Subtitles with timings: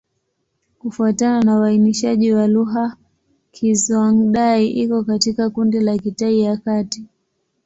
[0.79, 2.97] Kufuatana na uainishaji wa lugha,
[3.51, 7.05] Kizhuang-Dai iko katika kundi la Kitai ya Kati.